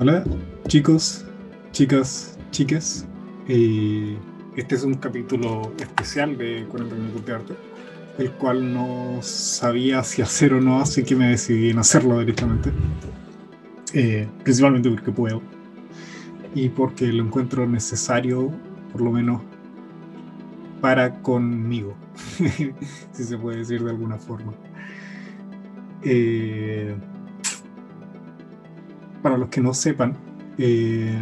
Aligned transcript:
Hola, 0.00 0.22
chicos, 0.68 1.26
chicas. 1.72 2.38
Eh, 3.48 4.16
este 4.56 4.76
es 4.76 4.84
un 4.84 4.94
capítulo 4.94 5.72
especial 5.76 6.38
de 6.38 6.66
40 6.68 6.94
minutos 6.94 7.26
de 7.26 7.34
arte, 7.34 7.54
el 8.18 8.30
cual 8.30 8.72
no 8.72 9.18
sabía 9.22 10.04
si 10.04 10.22
hacer 10.22 10.54
o 10.54 10.60
no, 10.60 10.78
así 10.78 11.02
que 11.02 11.16
me 11.16 11.30
decidí 11.30 11.70
en 11.70 11.80
hacerlo 11.80 12.20
directamente. 12.20 12.70
Eh, 13.92 14.28
principalmente 14.44 14.88
porque 14.88 15.10
puedo 15.10 15.42
y 16.54 16.68
porque 16.68 17.12
lo 17.12 17.24
encuentro 17.24 17.66
necesario, 17.66 18.52
por 18.92 19.00
lo 19.00 19.10
menos 19.10 19.42
para 20.80 21.12
conmigo, 21.22 21.96
si 23.12 23.24
se 23.24 23.36
puede 23.36 23.58
decir 23.58 23.82
de 23.82 23.90
alguna 23.90 24.16
forma. 24.16 24.52
Eh, 26.04 26.94
para 29.22 29.36
los 29.36 29.48
que 29.48 29.60
no 29.60 29.74
sepan, 29.74 30.16
eh, 30.58 31.20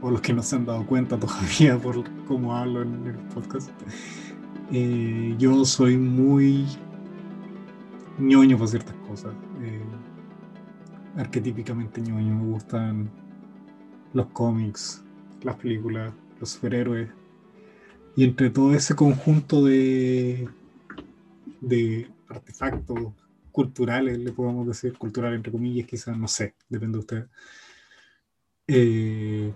o 0.00 0.10
los 0.10 0.20
que 0.20 0.32
no 0.32 0.42
se 0.42 0.56
han 0.56 0.66
dado 0.66 0.86
cuenta 0.86 1.18
todavía 1.20 1.78
por 1.78 2.04
cómo 2.26 2.54
hablo 2.54 2.82
en 2.82 3.06
el 3.06 3.16
podcast, 3.34 3.70
eh, 4.72 5.34
yo 5.38 5.64
soy 5.64 5.96
muy 5.96 6.66
ñoño 8.18 8.58
por 8.58 8.68
ciertas 8.68 8.94
cosas. 9.08 9.32
Eh, 9.62 9.82
arquetípicamente 11.16 12.00
ñoño, 12.00 12.34
me 12.34 12.52
gustan 12.52 13.10
los 14.12 14.26
cómics, 14.26 15.04
las 15.42 15.56
películas, 15.56 16.12
los 16.40 16.50
superhéroes. 16.50 17.08
Y 18.16 18.24
entre 18.24 18.50
todo 18.50 18.74
ese 18.74 18.94
conjunto 18.94 19.64
de, 19.64 20.48
de 21.60 22.08
artefactos 22.28 23.12
culturales, 23.54 24.18
le 24.18 24.32
podemos 24.32 24.66
decir, 24.66 24.98
cultural 24.98 25.32
entre 25.32 25.52
comillas, 25.52 25.86
quizás, 25.86 26.18
no 26.18 26.26
sé, 26.26 26.56
depende 26.68 26.96
de 26.96 26.98
usted, 26.98 27.26
eh, 28.66 29.52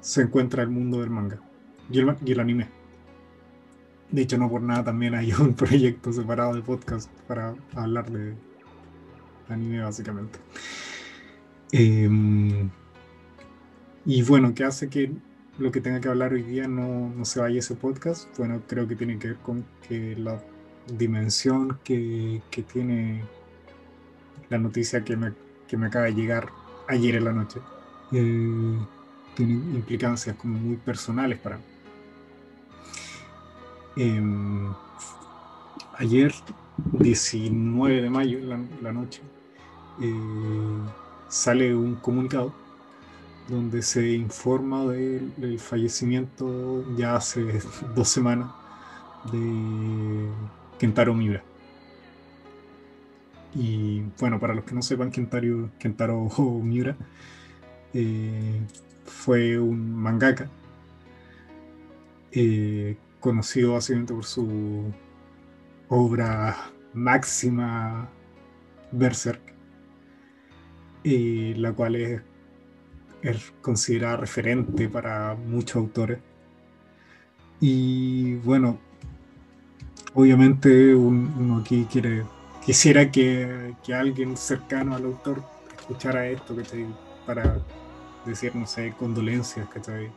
se 0.00 0.22
encuentra 0.22 0.64
el 0.64 0.70
mundo 0.70 0.98
del 0.98 1.10
manga 1.10 1.40
y 1.88 2.00
el, 2.00 2.16
y 2.24 2.32
el, 2.32 2.40
anime. 2.40 2.68
De 4.10 4.22
hecho, 4.22 4.38
no 4.38 4.50
por 4.50 4.60
nada 4.60 4.82
también 4.82 5.14
hay 5.14 5.32
un 5.38 5.54
proyecto 5.54 6.12
separado 6.12 6.54
de 6.54 6.62
podcast 6.62 7.08
para 7.28 7.54
hablar 7.74 8.10
de 8.10 8.34
anime, 9.48 9.82
básicamente. 9.82 10.40
Eh, 11.70 12.68
y 14.04 14.22
bueno, 14.24 14.52
¿qué 14.52 14.64
hace 14.64 14.88
que 14.90 15.12
lo 15.58 15.70
que 15.70 15.80
tenga 15.80 16.00
que 16.00 16.08
hablar 16.08 16.32
hoy 16.32 16.42
día 16.42 16.66
no, 16.66 17.08
no 17.10 17.24
se 17.24 17.38
vaya 17.38 17.60
ese 17.60 17.76
podcast? 17.76 18.36
Bueno, 18.36 18.62
creo 18.66 18.88
que 18.88 18.96
tiene 18.96 19.16
que 19.20 19.28
ver 19.28 19.36
con 19.36 19.64
que 19.86 20.16
la 20.16 20.42
dimensión 20.86 21.78
que, 21.84 22.42
que, 22.50 22.62
tiene 22.62 23.24
la 24.48 24.58
noticia 24.58 25.04
que 25.04 25.16
me, 25.16 25.32
que 25.66 25.76
me, 25.76 25.86
acaba 25.86 26.06
de 26.06 26.14
llegar 26.14 26.48
ayer 26.88 27.16
en 27.16 27.24
la 27.24 27.32
noche. 27.32 27.60
Eh, 28.12 28.78
tiene 29.34 29.52
implicancias 29.52 30.36
como 30.36 30.58
muy 30.58 30.76
personales 30.76 31.38
para 31.38 31.56
mí. 31.58 31.62
Eh, 33.96 34.70
ayer, 35.98 36.32
19 36.76 38.02
de 38.02 38.10
mayo, 38.10 38.38
la, 38.40 38.60
la 38.82 38.92
noche, 38.92 39.22
eh, 40.00 40.12
sale 41.28 41.74
un 41.74 41.96
comunicado 41.96 42.52
donde 43.48 43.82
se 43.82 44.12
informa 44.12 44.84
del 44.86 45.58
fallecimiento 45.58 46.84
ya 46.96 47.16
hace 47.16 47.60
dos 47.94 48.08
semanas 48.08 48.50
de 49.32 50.28
Kentaro 50.78 51.14
Miura. 51.14 51.42
Y 53.54 54.02
bueno, 54.18 54.38
para 54.38 54.54
los 54.54 54.64
que 54.64 54.74
no 54.74 54.82
sepan, 54.82 55.10
Kentaro, 55.10 56.28
Miura 56.62 56.96
eh, 57.94 58.60
fue 59.04 59.58
un 59.58 59.94
mangaka 59.94 60.50
eh, 62.32 62.96
conocido 63.20 63.72
básicamente 63.72 64.12
por 64.12 64.24
su 64.24 64.92
obra 65.88 66.54
máxima 66.92 68.10
Berserk, 68.92 69.40
eh, 71.04 71.54
la 71.56 71.72
cual 71.72 71.96
es, 71.96 72.22
es 73.22 73.52
considerada 73.62 74.18
referente 74.18 74.88
para 74.88 75.34
muchos 75.34 75.76
autores. 75.76 76.18
Y 77.60 78.34
bueno, 78.36 78.78
obviamente 80.16 80.94
un, 80.94 81.32
uno 81.38 81.58
aquí 81.58 81.86
quiere, 81.92 82.24
quisiera 82.64 83.10
que, 83.10 83.74
que, 83.84 83.94
alguien 83.94 84.36
cercano 84.36 84.96
al 84.96 85.04
autor 85.04 85.44
escuchara 85.78 86.26
esto, 86.26 86.56
¿cachai? 86.56 86.86
Para 87.26 87.58
decir, 88.24 88.56
no 88.56 88.66
sé, 88.66 88.94
condolencias, 88.98 89.68
¿cachai? 89.68 90.10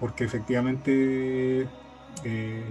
Porque 0.00 0.24
efectivamente 0.24 1.68
eh, 2.24 2.64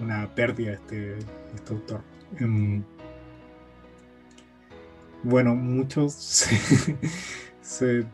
una 0.00 0.26
pérdida 0.34 0.72
este, 0.72 1.18
este 1.54 1.72
autor. 1.72 2.00
Um, 2.40 2.82
bueno, 5.22 5.54
muchos 5.54 6.12
se, 7.62 8.04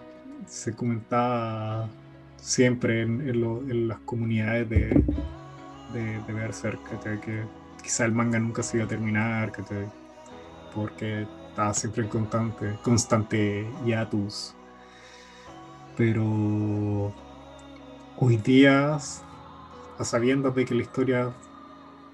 se, 0.46 0.72
comentaba 0.76 1.88
siempre 2.36 3.00
en, 3.00 3.26
en 3.26 3.88
las 3.88 3.98
comunidades 4.00 4.68
de, 4.68 5.02
de, 5.92 6.20
de 6.22 6.32
Berserk, 6.32 6.80
que 7.20 7.44
quizá 7.82 8.04
el 8.04 8.12
manga 8.12 8.38
nunca 8.38 8.62
se 8.62 8.76
iba 8.76 8.86
a 8.86 8.88
terminar, 8.88 9.52
porque 10.74 11.26
estaba 11.48 11.74
siempre 11.74 12.04
en 12.04 12.08
constante, 12.08 12.78
constante 12.82 13.70
hiatus. 13.84 14.54
Pero 15.96 17.12
hoy 18.16 18.36
día, 18.36 18.94
a 18.96 20.04
sabiendas 20.04 20.54
de 20.54 20.64
que 20.64 20.74
la 20.74 20.82
historia 20.82 21.32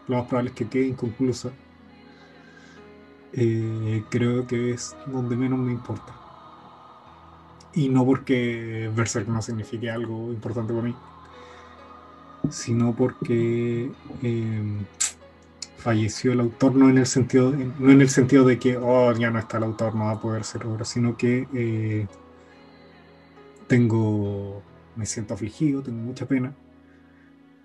lo 0.08 0.16
más 0.16 0.26
probable 0.26 0.50
es 0.50 0.56
que 0.56 0.69
quede 0.69 0.87
inconclusa, 0.87 1.50
eh, 3.32 4.03
creo 4.08 4.47
que 4.47 4.72
es 4.72 4.97
donde 5.06 5.37
menos 5.37 5.58
me 5.58 5.72
importa. 5.72 6.14
Y 7.75 7.91
no 7.91 8.06
porque 8.06 8.91
Berserk 8.94 9.28
no 9.28 9.43
signifique 9.43 9.91
algo 9.91 10.32
importante 10.32 10.72
para 10.72 10.87
mí, 10.87 10.97
sino 12.50 12.94
porque 12.94 13.90
eh, 14.22 14.62
falleció 15.78 16.32
el 16.32 16.40
autor, 16.40 16.75
no 16.75 16.90
en 16.90 16.98
el 16.98 17.06
sentido, 17.06 17.52
no 17.52 17.90
en 17.90 18.00
el 18.00 18.08
sentido 18.08 18.44
de 18.44 18.58
que 18.58 18.76
oh, 18.76 19.12
ya 19.12 19.31
no 19.31 19.38
está 19.38 19.58
el 19.58 19.64
autor, 19.64 19.94
no 19.94 20.06
va 20.06 20.12
a 20.12 20.20
poder 20.20 20.44
ser 20.44 20.66
obra, 20.66 20.84
sino 20.84 21.16
que 21.16 21.46
eh, 21.54 22.06
tengo, 23.69 24.62
me 24.96 25.06
siento 25.06 25.34
afligido, 25.34 25.82
tengo 25.82 25.98
mucha 25.98 26.26
pena, 26.26 26.54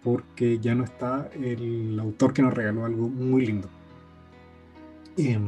porque 0.03 0.59
ya 0.59 0.75
no 0.75 0.83
está 0.83 1.29
el 1.33 1.99
autor 1.99 2.33
que 2.33 2.41
nos 2.41 2.53
regaló 2.53 2.85
algo 2.85 3.09
muy 3.09 3.45
lindo. 3.45 3.69
Eh, 5.17 5.39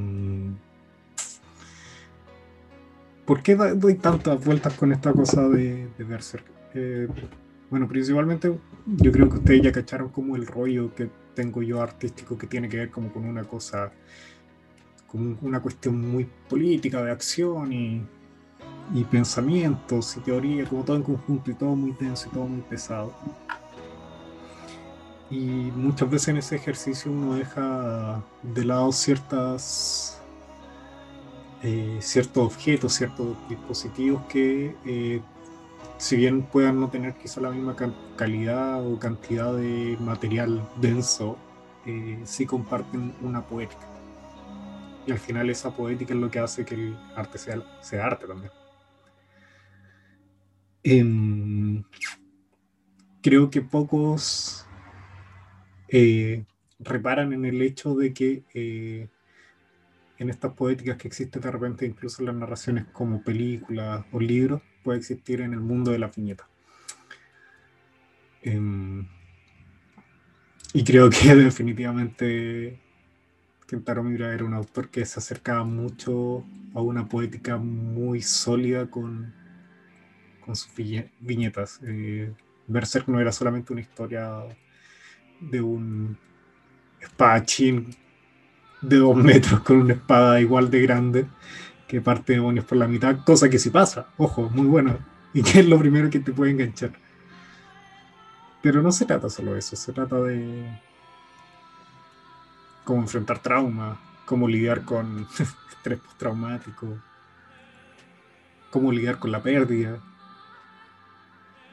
¿Por 3.25 3.41
qué 3.41 3.55
doy 3.55 3.95
tantas 3.95 4.43
vueltas 4.43 4.73
con 4.73 4.91
esta 4.91 5.13
cosa 5.13 5.47
de, 5.47 5.87
de 5.97 6.03
Berserk? 6.03 6.45
Eh, 6.73 7.07
bueno, 7.73 7.87
principalmente 7.87 8.55
yo 8.85 9.11
creo 9.11 9.27
que 9.27 9.37
ustedes 9.37 9.63
ya 9.63 9.71
cacharon 9.71 10.09
como 10.09 10.35
el 10.35 10.45
rollo 10.45 10.93
que 10.93 11.09
tengo 11.33 11.63
yo 11.63 11.81
artístico 11.81 12.37
que 12.37 12.45
tiene 12.45 12.69
que 12.69 12.77
ver 12.77 12.91
como 12.91 13.11
con 13.11 13.25
una 13.25 13.45
cosa, 13.45 13.91
como 15.07 15.35
una 15.41 15.59
cuestión 15.59 15.99
muy 15.99 16.29
política 16.47 17.01
de 17.01 17.09
acción 17.09 17.73
y, 17.73 18.03
y 18.93 19.03
pensamientos 19.05 20.15
y 20.17 20.19
teoría, 20.19 20.65
como 20.65 20.83
todo 20.83 20.97
en 20.97 21.01
conjunto 21.01 21.49
y 21.49 21.55
todo 21.55 21.75
muy 21.75 21.95
denso 21.99 22.29
y 22.29 22.35
todo 22.35 22.45
muy 22.45 22.61
pesado. 22.61 23.11
Y 25.31 25.71
muchas 25.75 26.11
veces 26.11 26.27
en 26.27 26.37
ese 26.37 26.57
ejercicio 26.57 27.11
uno 27.11 27.33
deja 27.33 28.23
de 28.43 28.65
lado 28.65 28.91
ciertas 28.91 30.21
eh, 31.63 31.97
ciertos 32.01 32.45
objetos, 32.45 32.93
ciertos 32.93 33.35
dispositivos 33.49 34.21
que 34.29 34.75
eh, 34.85 35.21
si 35.97 36.15
bien 36.15 36.43
puedan 36.43 36.79
no 36.79 36.89
tener 36.89 37.13
quizá 37.15 37.41
la 37.41 37.51
misma 37.51 37.75
calidad 38.15 38.85
o 38.85 38.99
cantidad 38.99 39.55
de 39.55 39.97
material 39.99 40.67
denso, 40.81 41.37
eh, 41.85 42.19
sí 42.25 42.45
comparten 42.45 43.13
una 43.21 43.45
poética. 43.45 43.87
Y 45.05 45.11
al 45.11 45.19
final 45.19 45.49
esa 45.49 45.75
poética 45.75 46.13
es 46.13 46.19
lo 46.19 46.31
que 46.31 46.39
hace 46.39 46.65
que 46.65 46.75
el 46.75 46.97
arte 47.15 47.37
sea, 47.37 47.61
sea 47.81 48.05
arte 48.05 48.27
también. 48.27 48.51
Eh, 50.83 51.83
creo 53.21 53.49
que 53.49 53.61
pocos 53.61 54.67
eh, 55.87 56.45
reparan 56.79 57.33
en 57.33 57.45
el 57.45 57.61
hecho 57.61 57.95
de 57.95 58.13
que 58.13 58.43
eh, 58.53 59.07
en 60.17 60.29
estas 60.29 60.53
poéticas 60.53 60.97
que 60.97 61.07
existen 61.07 61.41
de 61.41 61.51
repente 61.51 61.85
incluso 61.85 62.21
las 62.23 62.35
narraciones 62.35 62.85
como 62.91 63.23
películas 63.23 64.05
o 64.11 64.19
libros, 64.19 64.61
puede 64.83 64.99
existir 64.99 65.41
en 65.41 65.53
el 65.53 65.59
mundo 65.59 65.91
de 65.91 65.99
la 65.99 66.07
viñeta. 66.07 66.47
Eh, 68.41 69.05
y 70.73 70.83
creo 70.83 71.09
que 71.09 71.35
definitivamente 71.35 72.79
Kentaro 73.67 74.03
Miura 74.03 74.33
era 74.33 74.43
un 74.43 74.53
autor 74.53 74.89
que 74.89 75.05
se 75.05 75.19
acercaba 75.19 75.63
mucho 75.63 76.43
a 76.73 76.81
una 76.81 77.07
poética 77.07 77.57
muy 77.57 78.21
sólida 78.21 78.87
con, 78.89 79.33
con 80.45 80.55
sus 80.55 80.69
viñetas. 81.19 81.79
Eh, 81.83 82.33
Berserk 82.67 83.07
no 83.07 83.19
era 83.19 83.31
solamente 83.31 83.71
una 83.71 83.81
historia 83.81 84.43
de 85.39 85.61
un 85.61 86.17
espadachín 86.99 87.95
de 88.81 88.97
dos 88.97 89.15
metros 89.23 89.61
con 89.61 89.77
una 89.77 89.93
espada 89.93 90.41
igual 90.41 90.69
de 90.69 90.81
grande 90.81 91.25
que 91.93 92.01
parte 92.01 92.33
demonios 92.33 92.65
por 92.65 92.79
la 92.79 92.87
mitad, 92.87 93.23
cosa 93.23 93.51
que 93.51 93.59
sí 93.59 93.69
pasa, 93.69 94.07
ojo, 94.17 94.49
muy 94.49 94.65
bueno, 94.65 94.97
y 95.31 95.43
que 95.43 95.59
es 95.59 95.67
lo 95.67 95.77
primero 95.77 96.09
que 96.09 96.19
te 96.19 96.33
puede 96.33 96.49
enganchar. 96.49 96.91
Pero 98.63 98.81
no 98.81 98.91
se 98.91 99.05
trata 99.05 99.29
solo 99.29 99.53
de 99.53 99.59
eso, 99.59 99.75
se 99.75 99.93
trata 99.93 100.19
de 100.21 100.81
cómo 102.83 103.01
enfrentar 103.01 103.37
trauma, 103.43 103.99
cómo 104.25 104.47
lidiar 104.47 104.83
con 104.85 105.27
estrés 105.69 105.99
postraumático, 105.99 106.97
cómo 108.71 108.91
lidiar 108.91 109.19
con 109.19 109.31
la 109.31 109.43
pérdida. 109.43 109.99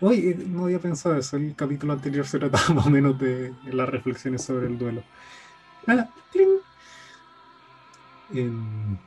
Hoy 0.02 0.36
no 0.48 0.64
había 0.64 0.80
pensado 0.80 1.16
eso, 1.16 1.38
el 1.38 1.56
capítulo 1.56 1.94
anterior 1.94 2.26
se 2.26 2.38
trataba 2.38 2.68
más 2.74 2.86
o 2.86 2.90
menos 2.90 3.18
de, 3.18 3.54
las 3.72 3.88
reflexiones 3.88 4.44
sobre 4.44 4.66
el 4.66 4.76
duelo. 4.76 5.02
Ah, 5.86 6.10
em, 8.34 8.98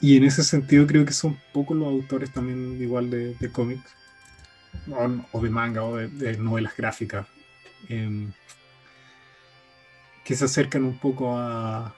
y 0.00 0.16
en 0.16 0.24
ese 0.24 0.42
sentido 0.42 0.86
creo 0.86 1.04
que 1.04 1.12
son 1.12 1.38
pocos 1.52 1.76
los 1.76 1.88
autores 1.88 2.30
también 2.32 2.80
igual 2.80 3.10
de, 3.10 3.50
cómics, 3.52 3.94
o, 5.32 5.40
de 5.40 5.50
manga, 5.50 5.84
o 5.84 5.96
de, 5.96 6.36
novelas 6.38 6.76
gráficas, 6.76 7.26
em, 7.88 8.32
que 10.24 10.34
se 10.34 10.44
acercan 10.44 10.84
un 10.84 10.98
poco 10.98 11.36
a 11.36 11.94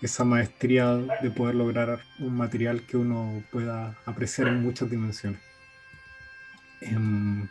esa 0.00 0.24
maestría 0.24 0.96
de 0.96 1.30
poder 1.30 1.54
lograr 1.54 2.02
un 2.18 2.36
material 2.36 2.82
que 2.82 2.96
uno 2.96 3.42
pueda 3.50 3.96
apreciar 4.04 4.48
en 4.48 4.62
muchas 4.62 4.90
dimensiones. 4.90 5.40
Em, 6.80 7.48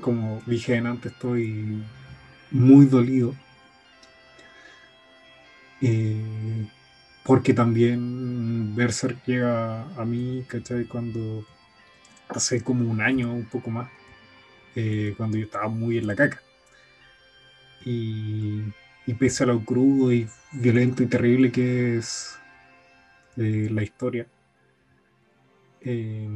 como 0.00 0.42
dije 0.46 0.76
antes, 0.76 1.12
estoy 1.12 1.82
muy 2.50 2.84
dolido. 2.86 3.34
Eh, 5.80 6.13
porque 7.24 7.54
también 7.54 8.76
Berserk 8.76 9.24
llega 9.24 9.82
a 9.96 10.04
mí, 10.04 10.44
¿cachai? 10.46 10.84
Cuando 10.84 11.44
hace 12.28 12.62
como 12.62 12.88
un 12.88 13.00
año, 13.00 13.32
un 13.32 13.46
poco 13.46 13.70
más, 13.70 13.90
eh, 14.76 15.14
cuando 15.16 15.38
yo 15.38 15.44
estaba 15.44 15.68
muy 15.68 15.98
en 15.98 16.06
la 16.06 16.14
caca. 16.14 16.40
Y, 17.84 18.62
pese 19.18 19.44
a 19.44 19.46
lo 19.46 19.64
crudo 19.64 20.12
y 20.12 20.28
violento 20.52 21.02
y 21.02 21.06
terrible 21.06 21.52
que 21.52 21.98
es 21.98 22.38
eh, 23.36 23.68
la 23.70 23.82
historia, 23.82 24.26
eh, 25.80 26.28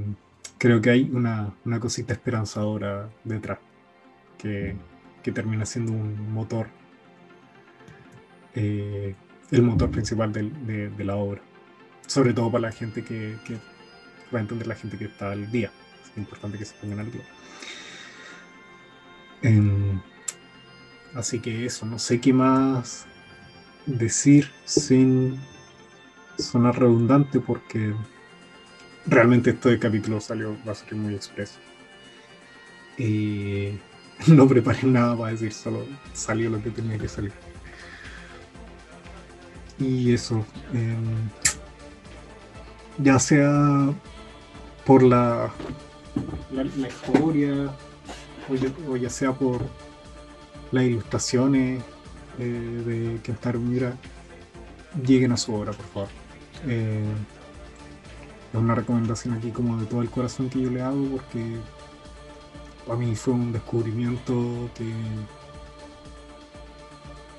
creo 0.59 0.81
que 0.81 0.91
hay 0.91 1.11
una, 1.13 1.55
cosita 1.81 2.15
esperanzadora 2.15 3.11
detrás, 3.25 3.59
que, 4.39 4.75
termina 5.35 5.67
siendo 5.67 5.93
un 5.93 6.33
motor, 6.33 6.69
el 9.51 9.63
motor 9.63 9.91
principal 9.91 10.33
de, 10.33 11.05
la 11.05 11.17
obra. 11.17 11.41
Sobre 12.07 12.33
todo 12.33 12.51
para 12.51 12.63
la 12.63 12.73
gente 12.73 13.05
que, 13.05 13.37
va 14.33 14.39
a 14.39 14.43
entender 14.43 14.67
la 14.67 14.75
gente 14.75 14.99
que 14.99 15.07
está 15.07 15.33
al 15.33 15.51
día. 15.51 15.71
Es 16.05 16.17
importante 16.19 16.59
que 16.59 16.65
se 16.65 16.75
pongan 16.77 17.01
al 17.01 17.11
día. 17.11 17.25
Em, 19.43 20.01
así 21.15 21.39
que 21.39 21.67
eso, 21.67 21.87
no 21.87 21.99
sé 21.99 22.21
qué 22.21 22.33
más 22.33 23.07
decir 23.87 24.51
sin 24.65 25.39
sonar 26.39 26.79
redundante 26.79 27.41
porque 27.41 27.95
realmente 29.07 29.51
este 29.51 29.79
capítulo 29.79 30.21
salió, 30.21 30.57
ser 30.75 30.95
muy 30.95 31.15
expreso. 31.15 31.59
Y 32.97 33.79
no 34.27 34.49
preparé 34.49 34.85
nada 34.85 35.17
para 35.17 35.33
decir, 35.33 35.53
solo 35.53 35.87
salió 36.13 36.51
lo 36.51 36.63
que 36.63 36.71
tenía 36.71 36.99
que 36.99 37.09
salir. 37.09 37.33
Y 39.79 40.13
eso, 40.13 40.45
em, 40.73 41.29
ya 42.99 43.19
sea 43.19 43.93
por 44.85 45.03
la, 45.03 45.53
la, 46.51 46.89
historia, 46.89 47.71
o 48.89 48.97
ya, 48.97 49.11
sea 49.11 49.33
por 49.33 49.63
las 50.73 50.85
ilustraciones 50.85 51.83
eh, 52.39 52.43
de 52.43 53.21
Kentaro 53.23 53.61
Mira, 53.61 53.97
lleguen 55.07 55.33
a 55.33 55.37
su 55.37 55.55
obra, 55.55 55.73
por 55.73 55.87
favor. 55.87 56.09
Eh, 56.67 57.05
es 58.53 58.59
una 58.59 58.75
recomendación 58.75 59.35
aquí 59.35 59.51
como 59.51 59.77
de 59.77 59.87
todo 59.87 60.03
el 60.03 60.11
corazón 60.11 60.49
que 60.49 60.61
yo 60.61 60.71
le 60.71 60.83
hago 60.83 61.05
porque 61.09 61.57
para 62.87 62.99
mí 62.99 63.15
fue 63.15 63.35
un 63.35 63.53
descubrimiento 63.53 64.71
que, 64.75 64.91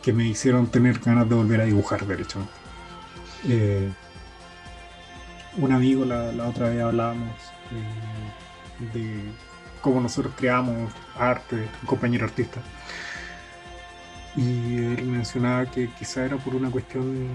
que 0.01 0.13
me 0.13 0.27
hicieron 0.27 0.67
tener 0.67 0.99
ganas 0.99 1.27
de 1.27 1.35
volver 1.35 1.61
a 1.61 1.65
dibujar, 1.65 2.05
de 2.05 2.21
hecho. 2.21 2.39
Eh, 3.47 3.91
un 5.57 5.71
amigo 5.71 6.05
la, 6.05 6.31
otra 6.47 6.69
vez 6.69 6.81
hablábamos 6.81 7.35
de 8.93 9.31
cómo 9.81 10.01
nosotros 10.01 10.33
creamos 10.37 10.91
arte, 11.17 11.55
un 11.55 11.87
compañero 11.87 12.25
artista. 12.25 12.61
Y 14.35 14.77
él 14.77 15.05
mencionaba 15.05 15.65
que 15.65 15.89
quizá 15.97 16.25
era 16.25 16.37
por 16.37 16.55
una 16.55 16.69
cuestión 16.69 17.27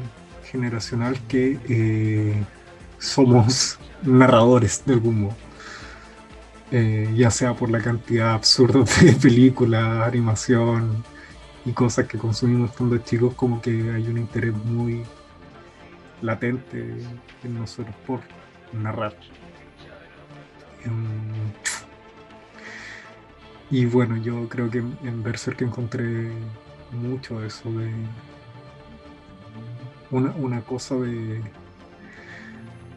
generacional 0.44 1.18
que 1.28 1.58
eh, 1.68 2.42
somos 2.98 3.78
narradores 4.02 4.82
de 4.86 4.94
algún 4.94 5.22
modo. 5.22 5.36
Eh, 6.70 7.12
ya 7.14 7.30
sea 7.30 7.54
por 7.54 7.70
la 7.70 7.80
cantidad 7.80 8.34
absurda 8.34 8.84
de 9.00 9.12
películas, 9.22 10.06
animación 10.06 11.04
y 11.64 11.72
cosas 11.72 12.06
que 12.06 12.18
consumimos 12.18 12.72
cuando 12.72 12.98
chicos, 12.98 13.34
como 13.34 13.60
que 13.60 13.70
hay 13.70 14.06
un 14.08 14.18
interés 14.18 14.54
muy 14.54 15.04
latente 16.22 16.96
en 17.42 17.58
nosotros 17.58 17.94
por 18.06 18.20
narrar. 18.72 19.14
Em, 20.84 21.52
y 23.70 23.86
bueno, 23.86 24.16
yo 24.18 24.48
creo 24.48 24.70
que 24.70 24.78
en 24.78 25.22
Berserk 25.22 25.62
encontré 25.62 26.30
mucho 26.92 27.42
eso 27.42 27.70
de 27.72 27.90
una, 30.10 30.30
una 30.32 30.60
cosa 30.62 30.96
de 30.96 31.42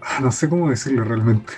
Ah, 0.09 0.19
no 0.21 0.31
sé 0.31 0.47
cómo 0.47 0.69
decirlo 0.69 1.03
realmente. 1.03 1.53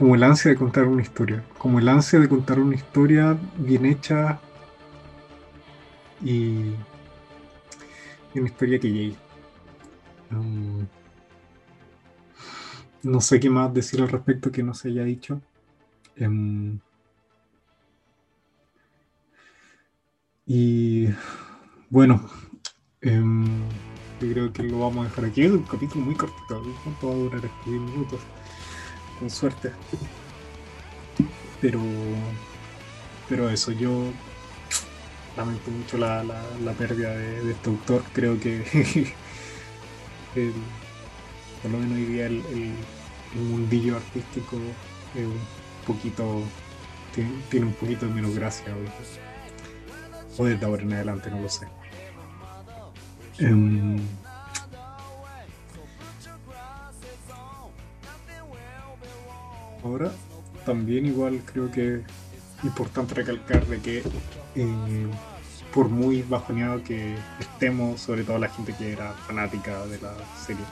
Como 0.00 0.14
el 0.14 0.22
ansia 0.22 0.50
de 0.50 0.56
contar 0.56 0.86
una 0.86 1.02
historia. 1.02 1.44
Como 1.58 1.78
el 1.78 1.86
ansia 1.86 2.18
de 2.18 2.26
contar 2.26 2.58
una 2.58 2.74
historia 2.74 3.38
bien 3.58 3.84
hecha 3.84 4.40
y, 6.24 6.72
una 8.34 8.46
historia 8.46 8.80
que 8.80 8.90
llegue. 8.90 9.16
Um, 10.30 10.86
no 13.02 13.20
sé 13.20 13.38
qué 13.40 13.50
más 13.50 13.74
decir 13.74 14.00
al 14.00 14.08
respecto 14.08 14.50
que 14.50 14.62
no 14.62 14.72
se 14.72 14.88
haya 14.88 15.04
dicho. 15.04 15.42
Um, 16.18 16.78
y 20.46 21.08
bueno, 21.90 22.26
um, 23.04 23.68
yo 24.18 24.32
creo 24.32 24.52
que 24.54 24.62
lo 24.62 24.78
vamos 24.78 25.04
a 25.04 25.08
dejar 25.10 25.26
aquí. 25.26 25.42
Es 25.42 25.52
un 25.52 25.64
capítulo 25.64 26.06
muy 26.06 26.14
cortito. 26.14 26.62
¿Cuánto 26.84 27.06
va 27.06 27.12
a 27.12 27.16
durar? 27.16 27.42
10 27.66 27.80
minutos. 27.82 28.20
Con 29.20 29.30
suerte. 29.30 29.70
Pero. 31.60 31.80
Pero 33.28 33.50
eso, 33.50 33.70
yo 33.70 34.10
lamento 35.36 35.70
mucho 35.70 35.98
la, 35.98 36.24
la, 36.24 36.72
pérdida 36.72 37.10
de, 37.10 37.52
este 37.52 37.68
autor. 37.68 38.02
Creo 38.14 38.40
que. 38.40 39.12
por 41.62 41.70
lo 41.70 41.78
menos 41.78 41.98
hoy 41.98 42.04
día 42.06 42.26
el, 42.26 42.42
mundillo 43.34 43.96
artístico 43.96 44.56
es 45.14 45.26
un 45.26 45.38
poquito. 45.86 46.42
Tiene, 47.14 47.66
un 47.66 47.74
poquito 47.74 48.06
de 48.06 48.12
menos 48.14 48.34
gracia 48.34 48.74
hoy. 48.74 48.88
O 50.38 50.44
desde 50.46 50.64
ahora 50.64 50.82
en 50.82 50.94
adelante, 50.94 51.30
no 51.30 51.40
lo 51.40 51.48
sé. 51.50 51.68
Em, 53.38 53.98
ahora, 59.82 60.12
también 60.64 61.06
igual 61.06 61.40
creo 61.44 61.70
que 61.70 61.96
es 61.96 62.64
importante 62.64 63.14
recalcar 63.14 63.66
de 63.66 63.78
que 63.78 64.02
eh, 64.54 65.06
por 65.72 65.88
muy 65.88 66.22
bajoneado 66.22 66.82
que 66.82 67.14
estemos, 67.38 68.00
sobre 68.00 68.24
todo 68.24 68.38
la 68.38 68.48
gente 68.48 68.74
que 68.74 68.92
era 68.92 69.12
fanática 69.12 69.86
de 69.86 70.00
la 70.00 70.14
serie, 70.44 70.64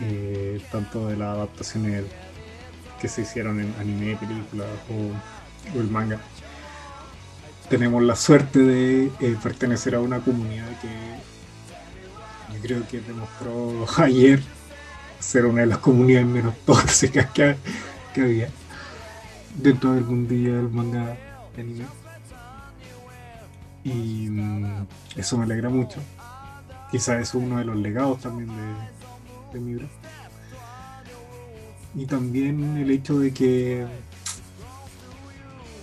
eh, 0.00 0.60
tanto 0.70 1.06
de 1.08 1.16
las 1.16 1.36
adaptaciones 1.36 2.04
que 3.00 3.08
se 3.08 3.22
hicieron 3.22 3.60
en 3.60 3.74
anime, 3.78 4.16
películas 4.16 4.68
o 5.74 5.78
el 5.78 5.88
manga, 5.88 6.20
tenemos 7.68 8.02
la 8.02 8.16
suerte 8.16 8.58
de 8.58 9.06
eh, 9.20 9.36
pertenecer 9.42 9.94
a 9.94 10.00
una 10.00 10.20
comunidad 10.20 10.68
que 10.80 10.88
yo 12.54 12.60
creo 12.60 12.88
que 12.88 13.00
demostró 13.00 13.86
ayer 14.02 14.42
ser 15.22 15.46
una 15.46 15.62
de 15.62 15.68
las 15.68 15.78
comunidades 15.78 16.26
menos 16.26 16.54
tóxicas 16.66 17.30
que, 17.30 17.56
que 18.12 18.20
había 18.20 18.48
dentro 19.56 19.92
del 19.92 20.04
mundillo 20.04 20.56
del 20.56 20.68
manga 20.68 21.16
anime. 21.56 21.84
Y 23.84 24.28
mm, 24.30 24.86
eso 25.16 25.38
me 25.38 25.44
alegra 25.44 25.68
mucho. 25.68 26.00
Quizás 26.90 27.20
es 27.20 27.34
uno 27.34 27.58
de 27.58 27.64
los 27.64 27.76
legados 27.76 28.20
también 28.20 28.48
de, 28.48 29.58
de 29.58 29.60
mi 29.60 29.88
Y 31.94 32.06
también 32.06 32.76
el 32.76 32.90
hecho 32.90 33.18
de 33.18 33.32
que 33.32 33.86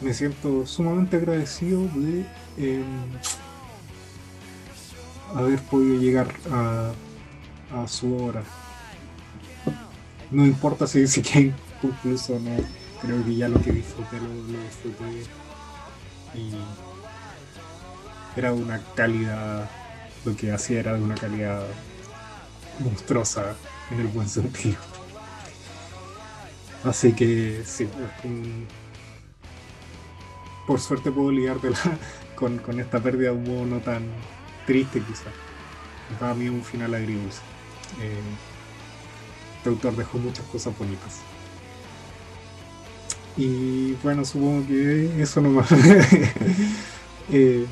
me 0.02 0.14
siento 0.14 0.66
sumamente 0.66 1.18
agradecido 1.18 1.82
de 1.96 2.26
em, 2.58 2.84
haber 5.36 5.60
podido 5.64 6.00
llegar 6.00 6.34
a, 6.52 6.92
a, 7.76 7.88
su 7.88 8.16
hora. 8.16 8.44
No 10.32 10.46
importa 10.46 10.88
si, 10.88 11.08
si 11.08 11.22
que 11.22 11.54
incluso 11.82 12.40
no, 12.40 12.52
creo 13.02 13.24
que 13.26 13.36
ya 13.36 13.50
lo 13.50 13.62
que 13.62 13.72
disfruté 13.72 14.18
lo, 14.20 14.28
lo 14.28 14.60
disfruté 14.64 15.26
y 16.34 16.54
era 18.36 18.52
de 18.52 18.62
una 18.62 18.80
calidad, 18.96 19.70
lo 20.26 20.36
que 20.36 20.52
hacía 20.52 20.80
era 20.80 20.94
de 20.94 21.02
una 21.02 21.16
calidad 21.16 21.64
monstruosa 22.80 23.56
en 23.92 24.00
el 24.00 24.08
buen 24.08 24.30
sentido. 24.30 24.78
Así 26.84 27.14
que 27.14 27.64
sí, 27.66 27.90
por 30.66 30.80
suerte 30.80 31.12
puedo 31.12 31.32
ligártela 31.32 31.78
con, 32.36 32.60
con 32.60 32.80
esta 32.80 33.02
pérdida 33.02 33.32
de 33.32 33.38
un 33.38 33.44
modo 33.44 33.66
no 33.66 33.80
tan 33.82 34.04
triste 34.66 35.02
quizás. 35.02 35.34
Para 36.20 36.34
mí 36.34 36.50
un 36.50 36.64
final 36.64 36.94
agridulce. 36.94 37.42
Eh, 38.00 38.22
este 39.60 39.70
autor 39.70 39.96
dejó 39.96 40.18
muchas 40.18 40.46
cosas 40.46 40.78
bonitas. 40.78 41.18
Y 43.36 43.94
bueno, 44.04 44.24
supongo 44.24 44.66
que 44.68 45.22
eso 45.22 45.42
nomás. 45.42 45.70
eh, 47.32 47.66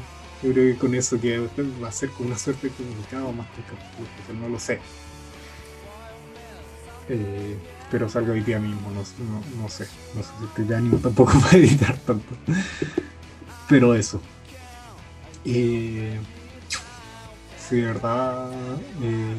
yo 0.44 0.52
creo 0.52 0.74
que 0.74 0.78
con 0.78 0.94
eso 0.94 1.20
que 1.20 1.40
va 1.40 1.88
a 1.88 1.92
ser 1.92 2.10
como 2.10 2.28
una 2.30 2.38
suerte 2.38 2.68
de 2.68 2.74
comunicado 2.74 3.32
más 3.32 3.48
que 3.48 4.34
no 4.34 4.50
lo 4.50 4.60
sé. 4.60 4.80
Eh, 7.10 7.58
pero 7.90 8.10
salgo 8.10 8.34
hoy 8.34 8.42
día 8.42 8.60
mismo, 8.60 8.92
no, 8.92 9.06
sé. 9.06 9.24
No 9.58 9.70
sé 9.70 9.88
si 10.56 10.64
de 10.64 10.76
ánimo 10.76 10.98
tampoco 10.98 11.40
para 11.40 11.58
editar 11.58 11.98
tanto. 12.00 12.36
Pero 13.70 13.96
eso. 13.96 14.22
Eh, 15.46 16.20
si 17.58 17.78
de 17.78 17.86
verdad 17.86 18.52
eh, 19.02 19.36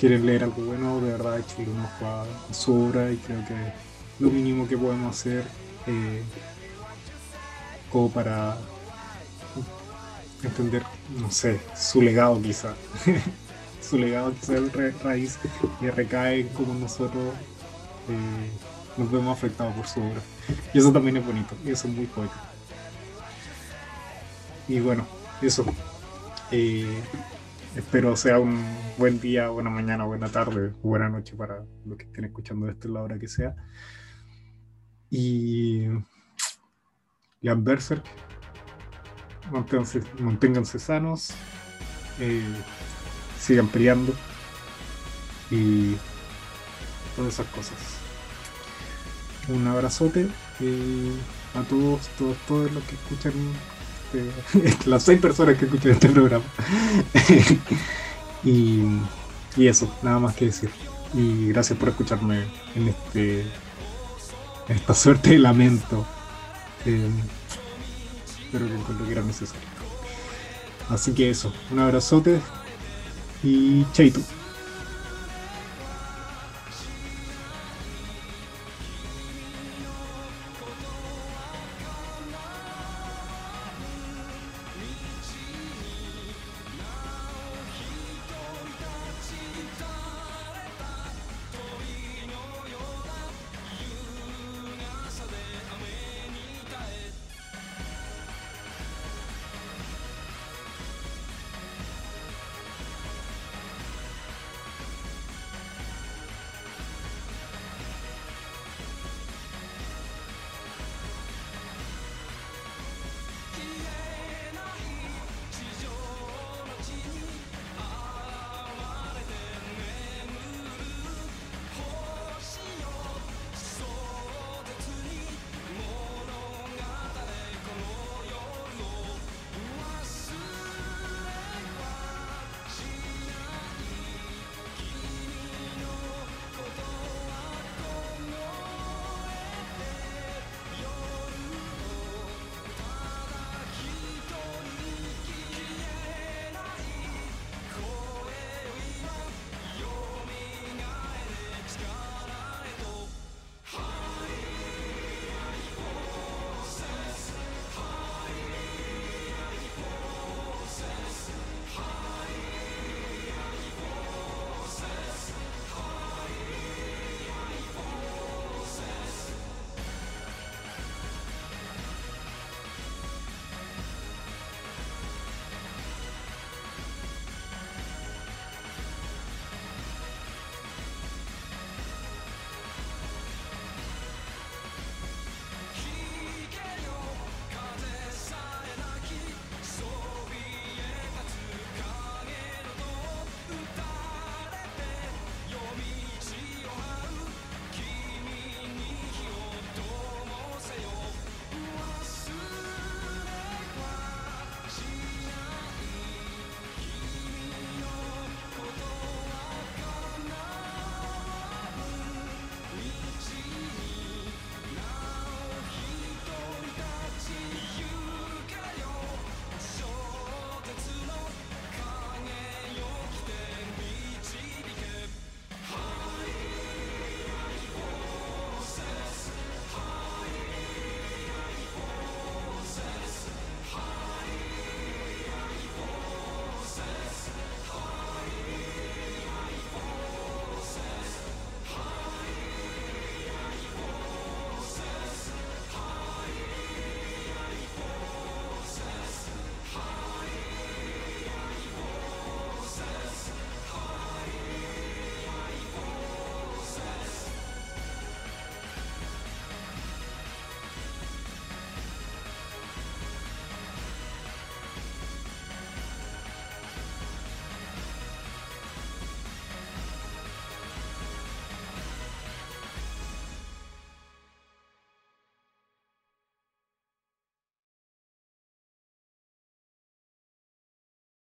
quieren 0.00 0.24
leer 0.24 0.44
algo 0.44 0.62
bueno, 0.62 0.98
de 1.02 1.12
verdad 1.12 1.38
echenle 1.38 1.70
un 1.70 1.80
ojo 1.80 2.06
a 2.06 2.54
su 2.54 2.74
obra 2.74 3.12
y 3.12 3.18
creo 3.18 3.44
que 3.44 3.54
lo 4.18 4.30
mínimo 4.30 4.66
que 4.66 4.78
podemos 4.78 5.14
hacer 5.14 5.44
eh, 5.86 6.22
como 7.92 8.10
para 8.10 8.56
entender, 10.42 10.82
no 11.18 11.30
sé, 11.30 11.60
su 11.76 12.00
legado 12.00 12.40
quizá. 12.40 12.74
su 13.82 13.98
legado 13.98 14.32
quizá 14.32 14.54
es 14.54 15.02
raíz 15.02 15.38
y 15.82 15.90
recae 15.90 16.48
como 16.48 16.72
nosotros 16.72 17.34
eh, 18.08 18.50
nos 18.96 19.10
vemos 19.10 19.36
afectados 19.36 19.74
por 19.74 19.86
su 19.86 20.00
obra. 20.00 20.22
Y 20.72 20.78
eso 20.78 20.90
también 20.92 21.18
es 21.18 21.26
bonito, 21.26 21.54
y 21.62 21.72
eso 21.72 21.88
es 21.88 21.94
muy 21.94 22.06
poético. 22.06 22.40
Y 24.66 24.80
bueno, 24.80 25.06
eso. 25.42 25.66
Eh, 26.52 27.02
espero 27.76 28.16
sea 28.16 28.38
un 28.38 28.64
buen 28.98 29.20
día, 29.20 29.48
buena 29.48 29.70
mañana, 29.70 30.04
buena 30.04 30.28
tarde, 30.28 30.72
buena 30.82 31.08
noche 31.08 31.36
para 31.36 31.64
los 31.84 31.96
que 31.96 32.04
estén 32.04 32.24
escuchando 32.24 32.68
esto 32.68 32.88
en 32.88 32.94
la 32.94 33.02
hora 33.02 33.18
que 33.18 33.28
sea. 33.28 33.54
Y 35.10 35.86
Jan 37.42 37.64
Berserk, 37.64 38.04
manténganse, 39.50 40.00
manténganse 40.18 40.78
sanos, 40.78 41.30
eh, 42.18 42.42
sigan 43.38 43.68
peleando 43.68 44.14
y 45.50 45.96
todas 47.16 47.34
esas 47.34 47.46
cosas. 47.48 47.78
Un 49.48 49.66
abrazote 49.66 50.28
eh, 50.60 51.12
a 51.54 51.62
todos, 51.62 52.08
todos, 52.18 52.36
todos 52.46 52.70
los 52.72 52.84
que 52.84 52.94
escuchan, 52.94 53.32
este, 54.12 54.84
las 54.88 55.02
seis 55.02 55.20
personas 55.20 55.56
que 55.56 55.64
escuchan 55.66 55.92
este 55.92 56.08
programa. 56.08 56.44
y, 58.44 58.82
y 59.56 59.66
eso, 59.66 59.92
nada 60.02 60.18
más 60.18 60.34
que 60.34 60.46
decir. 60.46 60.70
Y 61.14 61.48
gracias 61.48 61.78
por 61.78 61.88
escucharme 61.88 62.44
en 62.76 62.88
este 62.88 63.46
esta 64.68 64.94
suerte 64.94 65.30
de 65.30 65.38
lamento. 65.38 66.06
Eh, 66.86 67.10
pero 68.52 68.66
que 68.66 68.74
encuentro 68.74 69.06
que 69.06 69.12
era 69.12 69.22
necesario. 69.22 69.62
Así 70.88 71.12
que 71.12 71.30
eso, 71.30 71.52
un 71.70 71.78
abrazote 71.78 72.40
y 73.42 73.84
chaito. 73.92 74.20